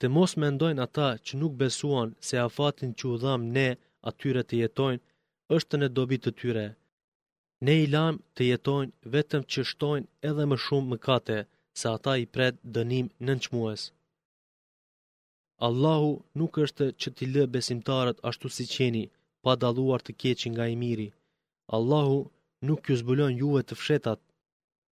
[0.00, 3.66] Të mos mendojnë ata që nuk besuan se afatin që u dham ne
[4.12, 5.02] atyre të jetojnë,
[5.58, 6.66] është në dobi të tyre.
[7.68, 11.38] Ne i lamë të jetojnë vetëm që shtojnë edhe më shumë mëkate,
[11.80, 13.82] se ata i pret dënim në nëqmues.
[15.68, 16.10] Allahu
[16.42, 19.04] nuk është që t'i lë besimtarët ashtu si qeni,
[19.44, 21.08] pa daluar të keqin nga i miri.
[21.76, 22.16] Allahu
[22.66, 24.20] nuk ju zbulon juve të fshetat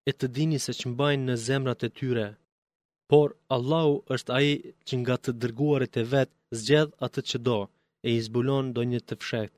[0.09, 2.25] e të dini se që mbajnë në zemrat e tyre,
[3.11, 4.53] por Allahu është aji
[4.87, 7.57] që nga të dërguarit e vetë zgjedh atë që do
[8.07, 9.51] e i zbulon do një të fshet.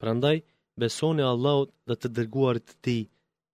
[0.00, 0.36] Prandaj,
[0.80, 2.98] besoni Allahut dhe të dërguarit të ti,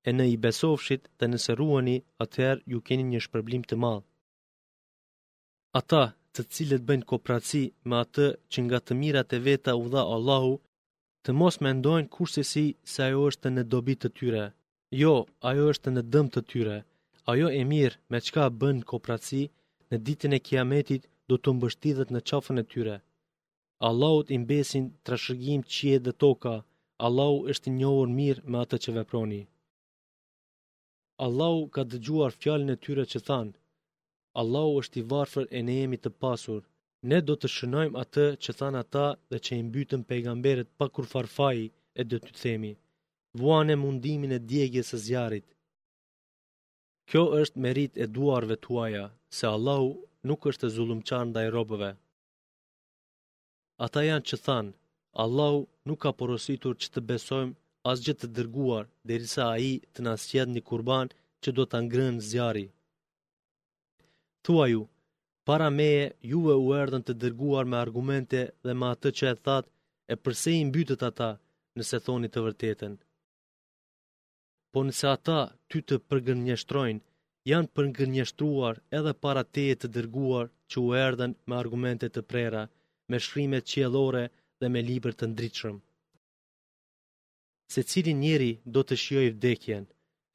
[0.08, 4.02] e në i besofshit dhe nëse ruani, atëherë ju keni një shpërblim të malë.
[5.80, 6.02] Ata
[6.34, 10.52] të cilët bëjnë kopratësi me atë që nga të mirat e veta u dha Allahu,
[11.26, 14.46] të mos mendojnë kurse si se ajo është në dobit të tyre.
[15.02, 15.12] Jo,
[15.50, 16.78] ajo është në dëm të tyre.
[17.32, 19.42] Ajo e mirë me qka bën kopratësi,
[19.90, 22.96] në ditën e kiametit do të mbështidhet në qafën e tyre.
[23.88, 26.54] Allahut imbesin trashëgim qie dhe toka,
[27.06, 29.40] Allahut është njohur mirë me atë që veproni.
[31.26, 33.54] Allahu ka dëgjuar fjalën e tyre që thanë,
[34.40, 36.60] Allahu është i varfër e ne jemi të pasur
[37.10, 41.06] ne do të shënojmë atë që than ata dhe që i mbytën pejgamberët pa kur
[41.12, 41.66] farfaji
[42.00, 42.72] e dhe të themi,
[43.40, 45.46] vuane mundimin e djegjes e zjarit.
[47.10, 49.06] Kjo është merit e duarve tuaja,
[49.38, 49.90] se Allahu
[50.28, 51.90] nuk është e zulumqar ndaj robëve.
[53.86, 54.66] Ata janë që than,
[55.24, 57.58] Allahu nuk ka porositur që të besojmë
[57.92, 61.10] asgjë të dërguar, derisa a i të nasjed një kurban
[61.42, 62.68] që do të ngrënë zjari.
[64.46, 64.86] Thuaju, ju,
[65.54, 65.92] para me
[66.32, 69.70] juve u erdhen të dërguar me argumente dhe me atë që e thatë,
[70.12, 71.28] e përse i mbytët ata
[71.78, 72.94] nëse thoni të vërtetën.
[74.72, 77.02] Po nëse ata ty të përgënjështrojnë,
[77.50, 82.62] janë përgënjështruar edhe para teje të dërguar që u erdhen me argumente të prera,
[83.10, 84.24] me shrimet qjelore
[84.60, 85.76] dhe me liber të ndryqëm.
[87.72, 89.84] Se cilin njeri do të shjoj vdekjen,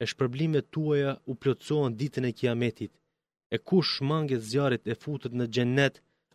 [0.00, 2.92] e shpërblimet tuaja u plotsohen ditën e kiametit,
[3.54, 5.94] e kush shmange zjarit e futët në gjennet,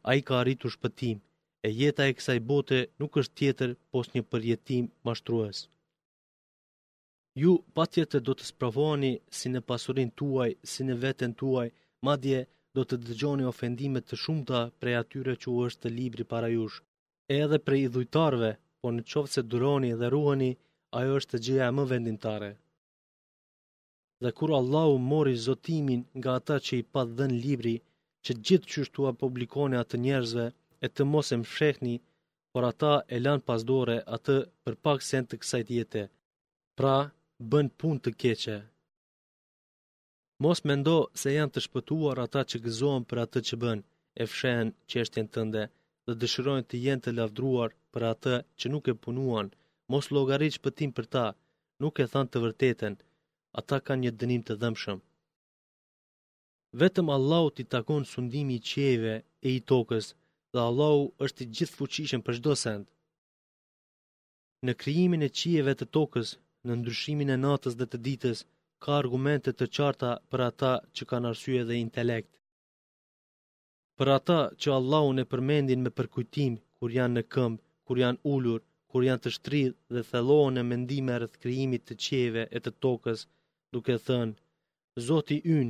[0.09, 1.17] a i ka arritur shpëtim,
[1.65, 5.59] e jeta e kësaj bote nuk është tjetër pos një përjetim mashtrues.
[7.41, 11.67] Ju, pa tjetër do të spravoni si në pasurin tuaj, si në veten tuaj,
[12.07, 12.39] madje
[12.77, 16.77] do të dëgjoni ofendimet të shumëta prej atyre që u është të libri para jush,
[17.31, 20.51] e edhe prej idhujtarve, po në qovë se duroni dhe ruheni,
[20.99, 22.51] ajo është të gjëja më vendintare
[24.23, 27.75] dhe kur Allahu mori zotimin nga ata që i pa dhen libri,
[28.23, 30.45] që gjithë qështu a publikone atë njerëzve
[30.85, 31.95] e të mos e mshekni,
[32.51, 36.03] por ata e lan pasdore atë për pak sen të kësajt jetë,
[36.77, 36.95] pra
[37.51, 38.57] bën pun të keqe.
[40.43, 43.79] Mos mendo se janë të shpëtuar ata që gëzohen për atë që bën,
[44.21, 45.63] e fshehen çështjen tënde
[46.05, 49.47] dhe dëshirojnë të jenë të lavdruar për atë që nuk e punuan,
[49.91, 51.25] mos llogarit shpëtim për ta,
[51.81, 52.93] nuk e than të vërtetën,
[53.59, 54.99] ata kanë një dënim të dhëmshëm.
[56.81, 59.13] Vetëm Allahu t'i takon sundimi i qieve
[59.45, 60.05] e i tokës
[60.53, 62.85] dhe Allahu është i gjithë fuqishëm për shdo send.
[64.65, 66.29] Në kryimin e qieve të tokës,
[66.65, 68.39] në ndryshimin e natës dhe të ditës,
[68.83, 72.31] ka argumente të qarta për ata që kanë arsye dhe intelekt.
[73.97, 78.61] Për ata që Allahu në përmendin me përkujtim kur janë në këmbë, kur janë ullur,
[78.89, 83.19] kur janë të shtridh dhe thelohen në mendime rëth kryimit të qieve e të tokës,
[83.75, 84.35] duke thënë,
[85.07, 85.69] Zoti yn,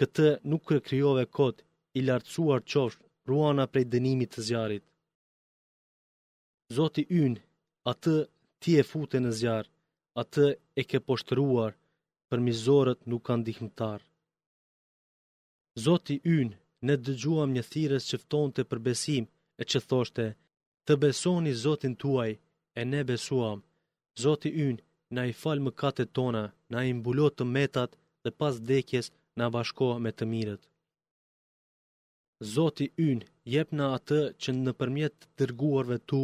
[0.00, 1.58] këtë nuk kryove kot,
[1.98, 4.84] i lartësuar qosh, ruana prej dënimit të zjarit.
[6.76, 7.34] Zoti yn,
[7.92, 8.14] atë
[8.62, 9.70] ti e fute në zjarë,
[10.22, 10.46] atë
[10.80, 11.72] e ke poshtëruar,
[12.28, 14.00] për mizorët nuk kanë dihmëtar.
[15.86, 16.50] Zoti yn,
[16.86, 19.24] ne dëgjuam një thires që ftonte për besim
[19.60, 20.26] e që thoshte,
[20.86, 22.32] të besoni Zotin tuaj,
[22.78, 23.58] e ne besuam,
[24.22, 24.76] Zoti yn,
[25.14, 29.88] na i falë më kate tona, na imbulot të metat dhe pas dekjes na bashko
[30.04, 30.62] me të mirët.
[32.54, 36.22] Zoti ynë, jep na atë që në përmjet të tërguarve tu,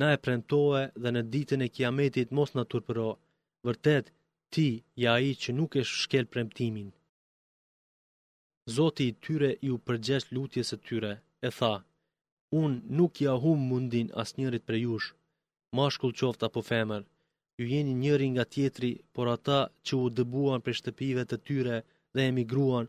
[0.00, 3.10] na e prentohe dhe në ditën e kiametit mos në turpëro,
[3.66, 4.06] vërtet,
[4.54, 4.68] ti
[5.04, 6.88] ja i që nuk e shkel premtimin.
[8.76, 11.12] Zoti i tyre ju përgjesh lutjes e tyre,
[11.48, 11.74] e tha,
[12.62, 15.08] unë nuk ja hum mundin as njërit për jush,
[15.78, 17.02] mashkull qoft apo femër,
[17.60, 21.76] ju jeni njëri nga tjetri, por ata që u dëbuan për shtëpive të tyre
[22.14, 22.86] dhe emigruan,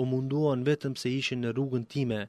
[0.00, 2.20] u munduan vetëm se ishin në rrugën time,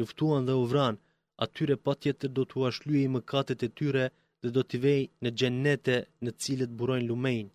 [0.00, 0.96] luftuan dhe u vran,
[1.44, 3.20] atyre pa tjetër do të ashlyi më
[3.66, 4.04] e tyre
[4.42, 7.46] dhe do t'i vej në gjennete në cilët burojnë lumejn.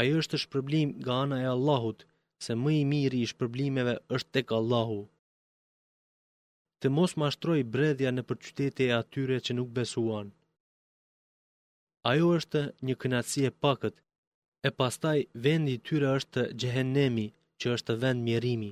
[0.00, 2.00] Ajo është shpërblim nga ana e Allahut,
[2.44, 5.00] se më i miri i shpërblimeve është tek Allahu.
[6.80, 10.28] Të mos mashtroj bredhja në përqytete e atyre që nuk besuan
[12.08, 13.96] ajo është një kënaqësi e pakët.
[14.68, 17.26] E pastaj vendi i tyre është xhehenemi,
[17.60, 18.70] që është vend mjerimi.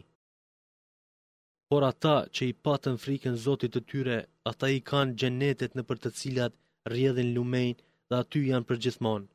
[1.68, 4.16] Por ata që i patën frikën Zotit të tyre,
[4.52, 6.54] ata i kanë xhenetet në për të cilat
[6.92, 7.68] rrjedhin lumej
[8.08, 9.28] dhe aty janë përgjithmonë.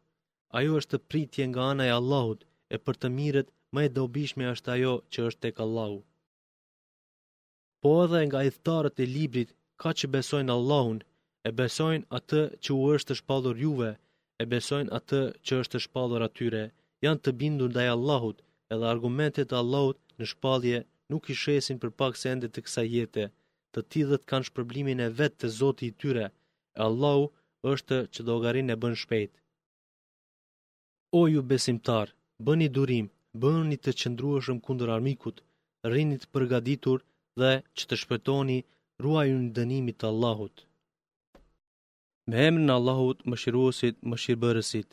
[0.60, 2.42] Ajo është pritje nga ana e Allahut
[2.74, 6.00] e për të mirët më e dobishme është ajo që është tek Allahu.
[7.82, 11.00] Po edhe nga idhëtarët e librit ka që besojnë Allahun
[11.48, 13.88] e besojnë atë që u është të shpallur juve,
[14.42, 16.62] e besojnë atë që është të shpallur atyre,
[17.06, 18.38] janë të bindur daj Allahut,
[18.76, 20.80] edhe argumentet e Allahut në shpallje
[21.12, 23.26] nuk i shesin për pak se endet të kësa jete.
[23.74, 26.30] Të tillët kanë shpërblimin e vet të Zoti i tyre.
[26.78, 27.26] E Allahu
[27.76, 29.34] është që garin e bën shpejt.
[31.22, 33.08] O ju besimtar, bëni durim,
[33.44, 35.44] bëni të qëndrueshëm kundër armikut,
[35.92, 37.00] rrini të përgatitur
[37.40, 38.58] dhe që të shpëtoni,
[39.04, 40.56] ruajuni dënimit të Allahut
[42.30, 44.90] me emrin Allahut më shiruosit më shirëbërësit.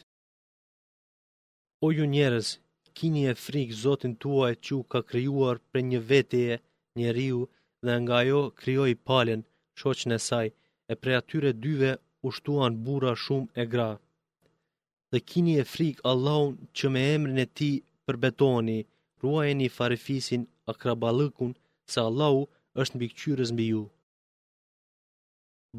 [1.85, 2.49] O ju njerës,
[2.97, 6.55] kini e frikë zotin tuaj që ka kryuar për një vetje
[6.99, 7.41] njeriu
[7.85, 9.43] dhe nga jo kryoj palin,
[9.79, 10.49] shoqën e saj,
[10.93, 11.93] e prej atyre dyve
[12.29, 13.91] ushtuan bura shumë e gra.
[15.11, 17.71] Dhe kini e frikë Allahun që me emrin e ti
[18.05, 18.79] përbetoni,
[19.23, 21.53] ruajeni farefisin akrabalëkun
[21.93, 22.43] se Allahu
[22.81, 23.83] është në bikqyres mbi ju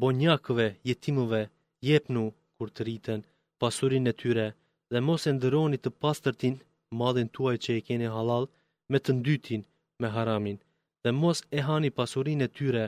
[0.00, 1.42] bonjakëve, jetimëve,
[1.88, 2.22] jepnu
[2.56, 3.24] kur të rritën,
[3.62, 4.46] pasurin e tyre,
[4.92, 6.56] dhe mos e ndëroni të pastërtin,
[7.00, 8.48] madhin tuaj që i keni halal,
[8.92, 9.62] me të ndytin,
[10.00, 10.56] me haramin,
[11.04, 12.84] dhe mos e hani pasurin e tyre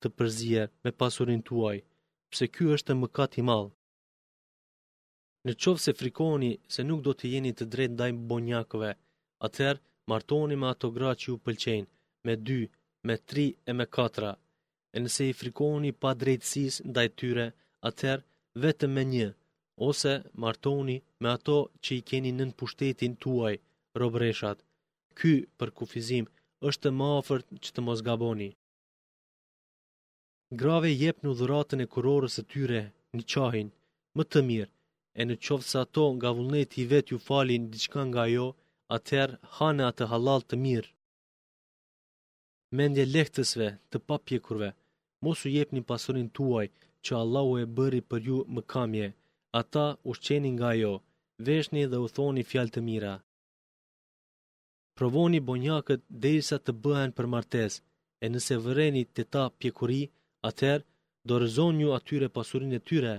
[0.00, 1.78] të përzier me pasurin tuaj,
[2.32, 3.70] pse ky është mëkat i madh.
[5.46, 8.90] Në qovë se frikoni se nuk do të jeni të drejt ndaj bonjakëve,
[9.46, 11.88] atëherë martoni me ato gra që ju pëlqejnë,
[12.26, 12.58] me 2,
[13.06, 13.86] me 3 e me
[14.96, 17.46] e nëse i frikoni pa drejtësis nda e tyre,
[17.88, 18.18] atër
[18.62, 19.28] vetëm me një,
[19.88, 23.54] ose martoni me ato që i keni nën pushtetin tuaj,
[24.00, 24.58] robreshat.
[25.18, 26.24] Ky, për kufizim,
[26.68, 28.48] është të mafërt që të mos gaboni.
[30.60, 32.80] Grave jep në dhuratën e kurorës e tyre,
[33.16, 33.68] një qahin,
[34.16, 34.72] më të mirë,
[35.20, 38.46] e në qovë sa to nga vullnet i vet ju falin diçka nga jo,
[38.96, 40.90] atër hane atë halal të mirë.
[42.76, 44.70] Mendje lehtësve të papjekurve,
[45.26, 46.66] mos u jepni pasurin tuaj
[47.04, 49.06] që Allahu e bëri për ju më kamje,
[49.60, 50.92] ata u shqeni nga jo,
[51.46, 53.14] veshni dhe u thoni fjal të mira.
[54.96, 57.72] Provoni bonjakët derisa të bëhen për martes,
[58.24, 60.02] e nëse vëreni të ta pjekuri,
[60.48, 60.86] atëherë
[61.28, 63.14] do rëzon ju atyre pasurin e tyre.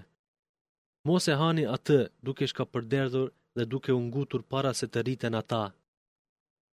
[1.08, 5.63] Mos e hani atë duke shka përderdhur dhe duke ungutur para se të rriten ata.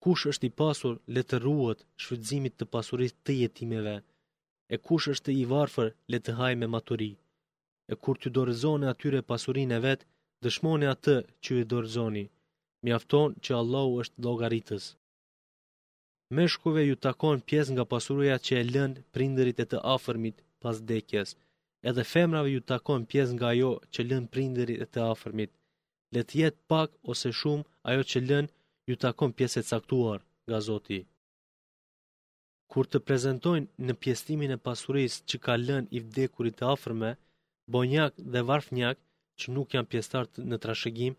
[0.02, 3.96] Kush është i pasur, letëruat shfridzimit të pasurit të jetimeve,
[4.74, 7.10] e kush është i varfër le të haj me maturi.
[7.92, 10.00] E kur t'ju dorëzoni atyre pasurinë e vet,
[10.44, 12.24] dëshmoni atë që i dorëzoni.
[12.84, 14.84] Mjafton që Allahu është llogaritës.
[16.36, 21.28] Meshkujve ju takon pjesë nga pasuruja që e lënë prindërit e të afërmit pas dekjes,
[21.88, 25.50] edhe femrave ju takon pjesë nga ajo që lënë prindërit e të afërmit.
[26.14, 28.44] Letë jetë pak ose shumë ajo që lën
[28.88, 31.00] ju takon pjesë e caktuar nga zoti
[32.72, 37.10] kur të prezentojnë në pjestimin e pasuris që ka lën i vdekurit e afrme,
[37.74, 38.98] bonjak dhe varfnjak
[39.38, 41.18] që nuk janë pjestartë në trashegim,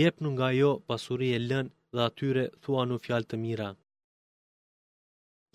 [0.00, 3.70] jep në nga jo pasuri e lën dhe atyre thua në fjal të mira.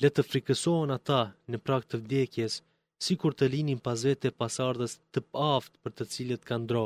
[0.02, 2.54] Le të frikësohen ata në prak të vdekjes,
[3.04, 6.86] si kur të linin pas vete pasardës të paftë për të cilët ka ndro,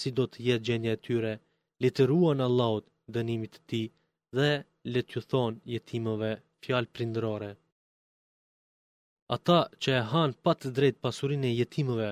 [0.00, 1.34] si do të jetë gjenja e tyre,
[1.82, 3.82] le të ruan Allahut dënimit të ti
[4.36, 4.50] dhe
[4.92, 6.32] le të thonë jetimëve
[6.64, 7.52] fjalë prindërore
[9.36, 12.10] ata që e han pa të drejt pasurinë e jetimëve,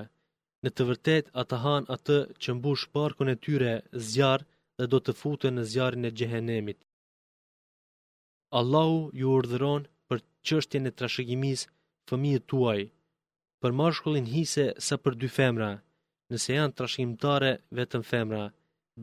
[0.63, 3.73] në të vërtetë ata han atë që mbush parkun e tyre
[4.11, 4.41] zjarr
[4.79, 6.79] dhe do të futen në zjarën e xhehenemit.
[8.59, 11.67] Allahu ju urdhëron për çështjen e trashëgimisë
[12.09, 12.81] fëmijët tuaj,
[13.61, 15.71] për mashkullin hise sa për dy femra,
[16.31, 18.43] nëse janë trashëgimtare vetëm femra,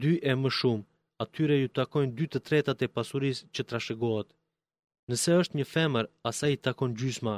[0.01, 0.87] dy e më shumë,
[1.25, 4.29] atyre ju takojnë dy të tretat e pasurisë që trashëgohet.
[5.11, 7.37] Nëse është një femër, asaj i takon gjysma,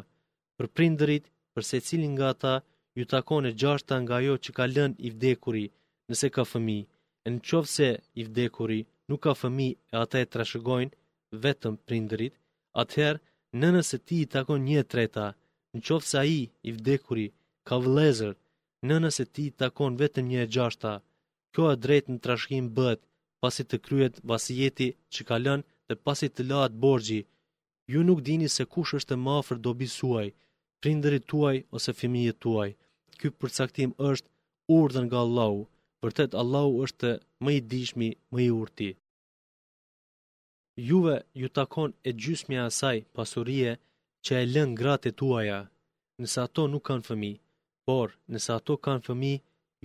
[0.62, 2.53] për prindërit, për se cilin nga ta,
[2.98, 5.64] ju takon e gjashta nga jo që ka lën i vdekuri,
[6.09, 6.81] nëse ka fëmi,
[7.25, 7.88] e në qovë se
[8.20, 10.96] i vdekuri nuk ka fëmi e ata e trashëgojnë
[11.44, 12.35] vetëm prindërit,
[12.83, 13.20] atëherë
[13.61, 15.27] në nëse ti i takon një treta,
[15.75, 17.27] në qovë se a i i vdekuri
[17.68, 18.33] ka vëlezër,
[18.88, 20.92] në nëse ti i takon vetëm një e gjashta,
[21.53, 23.01] kjo e drejtë në trashkim bët,
[23.42, 27.20] pasi të kryet vasijeti që ka lën dhe pasi të lahat borgji,
[27.92, 30.29] ju nuk dini se kush është e mafër dobi suaj,
[30.83, 32.71] prindërit tuaj ose fëmijët tuaj.
[33.18, 34.29] Ky përcaktim është
[34.79, 35.61] urdhën nga Allahu.
[36.03, 37.11] Vërtet, Allahu është
[37.45, 38.90] më i dishmi, më i urti.
[40.88, 43.73] Juve ju takon e gjysmja asaj pasurie
[44.25, 45.61] që e lën gratë tuaja,
[46.21, 47.33] nësa ato nuk kanë fëmi,
[47.87, 49.35] por nësa ato kanë fëmi,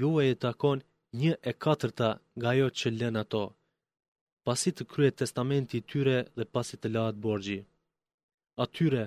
[0.01, 0.77] juve e takon
[1.21, 3.43] një e katërta nga jo që lën ato.
[4.45, 7.59] Pasit të kryet testamenti tyre dhe pasit të latë borgji.
[8.63, 9.03] Atyre,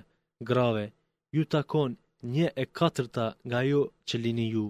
[0.50, 0.87] grave,
[1.36, 1.92] ju takon
[2.34, 4.64] një e katërta nga jo që lini ju,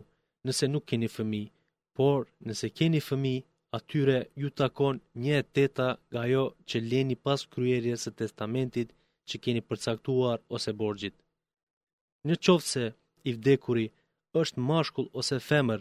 [0.47, 1.45] nëse nuk keni fëmi,
[1.97, 3.35] por nëse keni fëmi,
[3.79, 8.89] atyre ju takon një e teta nga jo që lini pas kryerje së testamentit
[9.29, 11.15] që keni përcaktuar ose borgjit.
[12.27, 12.85] Në qovë se
[13.29, 13.87] i vdekuri
[14.41, 15.81] është mashkull ose femër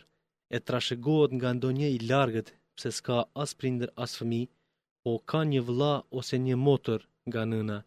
[0.55, 4.43] e trashegohet nga ndonje i largët pëse s'ka as prinder as fëmi,
[5.03, 7.77] po ka një vla ose një motër nga nëna,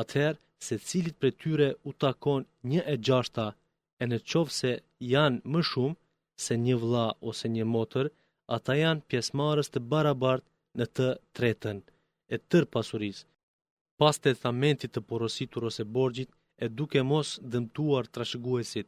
[0.00, 3.46] atëherë se cilit për tyre u takon një e gjashta,
[4.00, 4.72] e në qovë se
[5.14, 5.96] janë më shumë
[6.44, 8.06] se një vla ose një motër,
[8.56, 10.44] ata janë pjesmarës të barabart
[10.78, 11.78] në të tretën
[12.32, 13.18] e tërë pasuris.
[14.00, 16.30] Pas të thamentit të porositur ose borgjit,
[16.64, 18.86] e duke mos dëmtuar trashëguesit.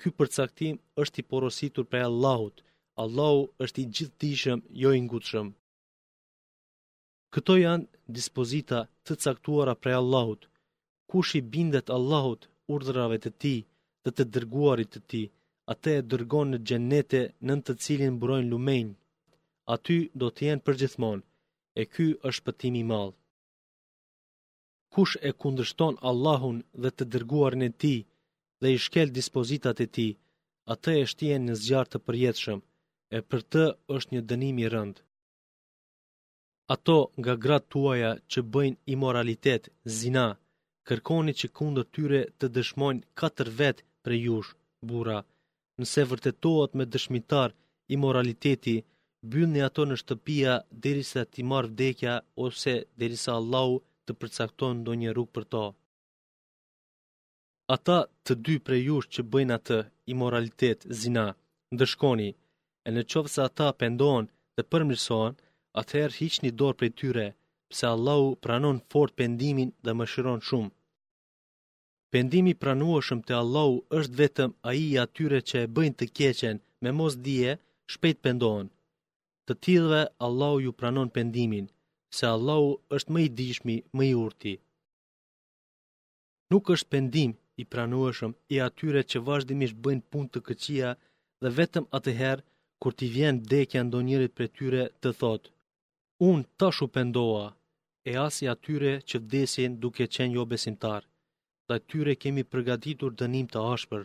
[0.00, 2.56] Ky përcaktim është i porositur prej Allahut.
[3.04, 5.48] Allahu është i gjithdijshëm, jo i ngutshëm.
[7.34, 7.86] Këto janë
[8.18, 10.42] dispozita të caktuara prej Allahut,
[11.10, 12.42] kush i bindet Allahut
[12.74, 13.52] urdhrave të ti
[14.06, 15.20] dhe të dërguarit të ti,
[15.74, 18.94] atë e dërgon në gjennete në të cilin mbrojnë lumejnë.
[19.74, 21.24] Aty do të jenë përgjithmonë,
[21.80, 23.14] e ky është pëtimi malë.
[24.94, 27.94] Kush e kundërshton Allahun dhe të dërguarin e ti
[28.62, 30.08] dhe i shkel dispozitat e ti,
[30.74, 32.60] atë e shtjen në zjarë të përjetëshëm,
[33.16, 33.64] e për të
[33.96, 35.00] është një dënimi rëndë.
[36.74, 39.62] Ato nga gratë tuaja që bëjnë imoralitet,
[40.00, 40.26] zina,
[40.88, 44.50] kërkoni që kundë tyre të dëshmojnë katër vetë për jush,
[44.88, 45.18] bura.
[45.80, 47.50] Nëse vërtetohet me dëshmitar
[47.92, 48.76] i moraliteti,
[49.32, 52.14] bynë ato në shtëpia dheri se ti marë vdekja
[52.44, 53.74] ose dheri se Allahu
[54.06, 55.64] të përcakton do një rrugë për to.
[57.76, 59.78] Ata të dy për jush që bëjnë atë
[60.10, 61.26] i moralitet zina,
[61.74, 62.30] ndëshkoni,
[62.86, 65.34] e në qovë se ata pëndohen dhe përmërsohen,
[65.80, 67.26] atëherë hiqë një dorë për tyre,
[67.70, 70.70] pëse Allahu pranon fort pëndimin dhe më shiron shumë.
[72.18, 76.90] Pendimi pranueshëm te Allahu është vetëm ai i atyre që e bëjnë të keqen me
[76.98, 77.50] mos dije,
[77.92, 78.68] shpejt pendohen.
[79.46, 81.66] Të tillëve Allahu ju pranon pendimin,
[82.16, 84.54] se Allahu është më i dijshmi, më i urti.
[86.50, 90.92] Nuk është pendim i pranueshëm i atyre që vazhdimisht bëjnë punë të këqija
[91.42, 92.44] dhe vetëm atëherë
[92.80, 95.50] kur ti vjen dekja ndonjërit për tyre të thotë,
[96.30, 97.44] unë tashu pendoa,
[98.10, 101.06] e asë i atyre që vdesin duke qenë jo besimtarë
[101.70, 104.02] dhe tyre kemi përgatitur dënim të ashpër.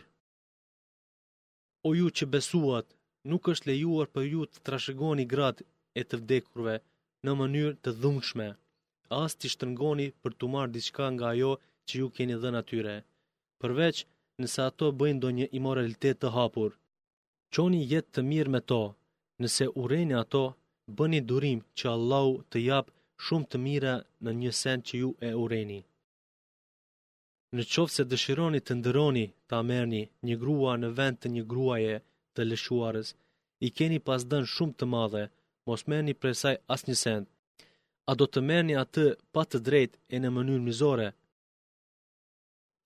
[1.86, 2.86] O ju që besuat,
[3.32, 5.58] nuk është lejuar për ju të trashegoni grat
[6.00, 6.74] e të vdekurve
[7.26, 8.48] në mënyrë të dhunshme,
[9.22, 11.52] as të shtërngoni për të marrë diçka nga jo
[11.88, 12.96] që ju keni dhe natyre,
[13.60, 13.96] përveç
[14.42, 16.70] nëse ato bëjnë do një imoralitet të hapur.
[17.54, 18.82] Qoni jetë të mirë me to,
[19.42, 20.44] nëse urejnë ato,
[20.98, 22.94] bëni durim që Allahu të japë
[23.26, 23.94] shumë të mira
[24.24, 25.80] në një sen që ju e urejni.
[27.58, 29.98] Në qovë se dëshironi të ndëroni të amerni
[30.28, 31.96] një grua në vend të një gruaje
[32.38, 33.08] të lëshuarës,
[33.66, 35.24] i keni pas dënë shumë të madhe,
[35.70, 37.26] mos merni prej saj as një sent.
[38.10, 41.08] A do të merni atë pa të drejt e në mënyrë mizore?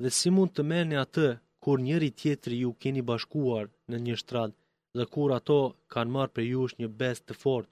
[0.06, 1.28] Dhe si mund të merni atë
[1.66, 4.52] kur njëri tjetëri ju keni bashkuar në një shtrat
[4.98, 5.60] dhe kur ato
[5.94, 7.70] kanë marë për jush një best të fort?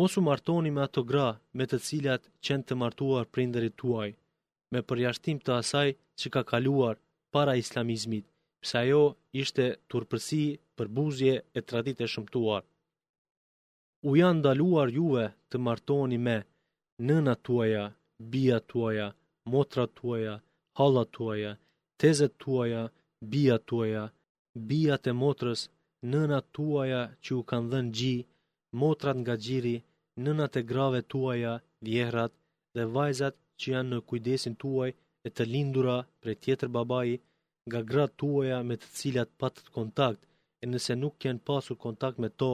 [0.00, 1.28] Mosu martoni me ato gra
[1.60, 4.10] me të cilat qenë të martuar prinderit tuaj
[4.74, 5.88] me përjashtim të asaj
[6.22, 6.98] që ka kaluar
[7.36, 8.24] para islamizmit,
[8.64, 9.02] pse ajo
[9.42, 10.42] ishte turpësi,
[10.80, 12.64] përbuzje e tradite shëmtuar.
[14.08, 16.34] U janë ndaluar juve të martoni me
[17.08, 17.84] nëna tuaja,
[18.34, 19.06] bia tuaja,
[19.52, 20.34] motra tuaja,
[20.78, 21.52] hala tuaja,
[22.00, 22.82] tezet tuaja,
[23.32, 24.04] bia tuaja,
[24.70, 25.64] bia të motrës,
[26.12, 28.16] nëna tuaja që u kanë dhenë gji,
[28.82, 29.76] motrat nga gjiri,
[30.24, 31.52] nëna të grave tuaja,
[31.88, 32.32] vjehrat
[32.76, 34.88] dhe vajzat që janë në kujdesin tuaj
[35.26, 35.94] e të lindura
[36.24, 37.14] për tjetër babai
[37.70, 40.20] nga gratë tuaja me të cilat patët kontakt
[40.64, 42.50] e nëse nuk kënë pasur kontakt me to,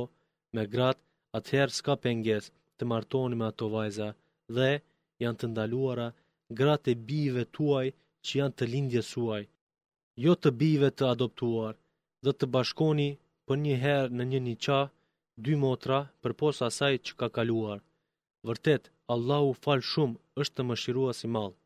[0.55, 1.03] me gratë,
[1.41, 2.49] atëherë s'ka penges
[2.79, 4.09] të martoni me ato vajza
[4.59, 4.71] dhe
[5.25, 6.09] janë të ndaluara
[6.61, 7.85] gratë e bive tuaj
[8.27, 9.45] që janë të lindje suaj,
[10.25, 11.75] jo të bive të adoptuar
[12.25, 13.11] dhe të bashkoni
[13.49, 14.81] për një herë në një një qa,
[15.45, 17.79] dy motra për posa saj që ka kaluar.
[18.49, 21.59] Vërtet, Allahu fal shumë është të më shirua si malë.